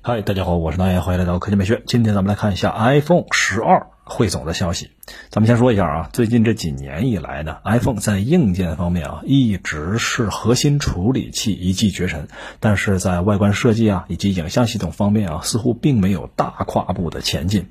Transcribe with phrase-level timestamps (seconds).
[0.00, 1.82] 嗨，大家好，我是南岩，欢迎来到科技美学。
[1.84, 4.90] 今天咱们来看一下 iPhone 十二汇总的消息。
[5.30, 12.28] 咱们先说一下啊，最近这几年以来呢，iPhone 在硬件方面啊，一直是核心处理器一骑绝尘，
[12.60, 17.68] 但是在外观设计啊以及影像系统方面啊，似乎并没有大跨步的前进。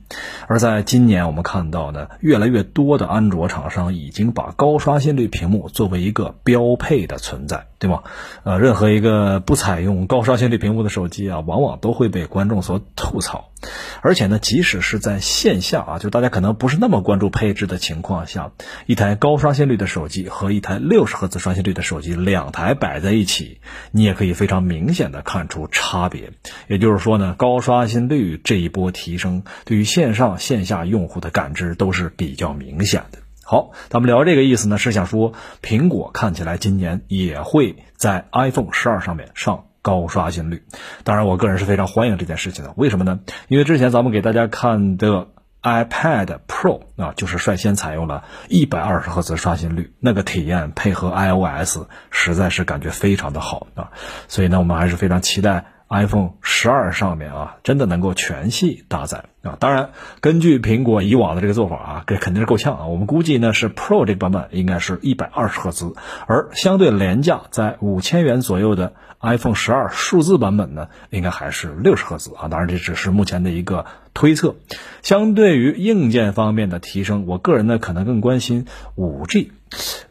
[0.47, 7.67] 而在今年，我们看到呢，越来越多的安卓厂商已经把高刷新率屏幕作为一个标配的存在。
[7.79, 8.01] 对吗？
[8.43, 13.51] 呃，任何一个不采用高刷新率屏幕的手机啊，往往都会被观众所吐槽。
[14.01, 18.51] 而且呢，即使是在线下啊，就大家可能不是那么关注配置的情况下，
[18.85, 23.59] 一台高刷新率的手机和一台六十赫兹刷新率的手机，两台摆在一起，
[23.91, 26.31] 你也可以非常明显的看出差别。
[26.67, 33.19] 也就是说呢，高刷新率这一波提升，对于线上线下用户的感知都是比较明显的。
[33.43, 35.31] 好，咱们聊这个意思呢，是想说，
[35.61, 40.63] 苹果看起来今年也会在 iPhone 十二上面上高刷新率。
[41.05, 42.73] 当然，我个人是非常欢迎这件事情的。
[42.75, 43.21] 为什么呢？
[43.47, 45.29] 因为之前咱们给大家看的
[45.67, 51.79] iPad Pro 啊，就是率先采用了一百二十赫兹刷新率，那个体验配合 iOS
[52.09, 53.91] 实在是感觉非常的好啊。
[54.27, 55.65] 所以呢，我们还是非常期待。
[55.89, 59.55] iPhone 十二上面啊，真的能够全系搭载啊！
[59.59, 62.85] 当然，根据苹果以往的这个做法啊，这肯定是够呛啊。
[62.87, 65.93] 我们估计呢，是 Pro 这个版本应该是一百二十赫兹，
[66.25, 72.49] 而相对廉价在五千元左右的 iPhone 十二数字版本呢，应该还是六十赫兹啊。
[72.49, 74.55] 当然，这只是目前的一个推测。
[75.03, 78.65] 相对于硬件方面的提升，我个人呢可能更关心
[78.95, 79.53] 五 G。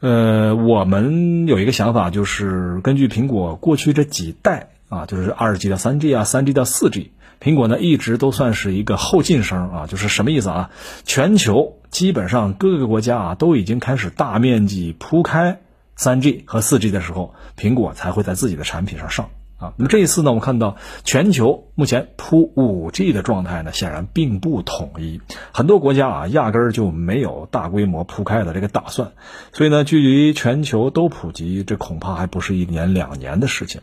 [0.01, 4.71] 呃，我们有一个想法，就是根据苹果过去这几代。
[4.89, 10.71] 啊，就是二 G 到三 G 啊，三 G 到四 G，苹果呢一直都算是一个后进生啊，就是什么意思啊？
[11.05, 15.61] 全球基本上各个国家啊都已经开始大面积铺开
[15.97, 19.31] 三 G 和四 G 的时候，苹果才会在自己的产品上上。
[19.59, 29.13] 啊，那么这一次呢，我们看到全球目前铺五 G 的状态呢，显然并不统一，很多国家啊，压根儿就没有大规模铺开的这个打算，
[29.55, 33.81] 所以呢，距离全球都普及，这恐怕还不是一年两年的事情。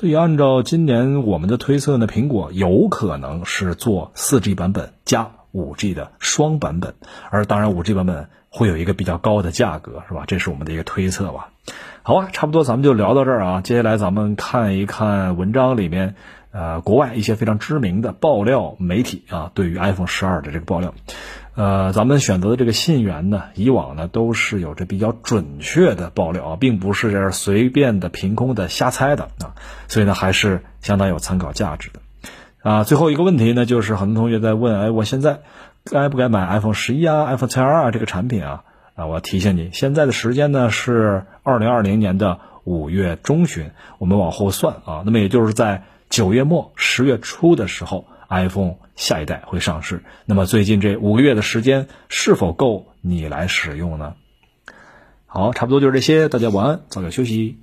[0.00, 6.94] 所以按照今年我们的推测呢，苹果有可能是做四 G 版本加五 G 的双版本，
[7.30, 10.22] 而当然五 G 版本会有一个比较高的价格，是吧？
[10.28, 11.48] 这是我们的一个推测吧。
[12.04, 13.60] 好啊，差不多咱们就聊到这儿啊。
[13.60, 16.14] 接下来咱们看一看文章里面，
[16.50, 20.94] 呃，国外一些非常知名的爆料媒体啊，对于 iPhone 十二的这个爆料，
[21.54, 29.54] 呃，咱们选择的这个信源呢，以往呢都是有着比较准确的爆料啊，并不是这随便的凭空的瞎猜的啊，
[29.88, 32.00] 所以呢还是相当有参考价值的
[32.62, 32.84] 啊。
[32.84, 35.40] 最后一个问题呢，就是很多同学在问，哎，我现在
[35.84, 38.64] 该不该买 iPhone 十一啊、iPhone XR 啊这个产品啊？
[38.94, 50.02] 啊，我要提醒你，现在的时间呢是二零二零年的五月中旬，我们往后算啊，那么也就是在九月末十月初的时候，iPhone 下一代会上市。
[50.24, 54.14] 那么最近这五个月的时间是否够你来使用呢？
[55.26, 57.58] 好，差不多就是这些，大家晚安，早点休息。